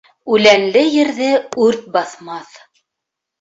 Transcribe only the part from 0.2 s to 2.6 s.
Үләнле ерҙе үрт баҫмаҫ.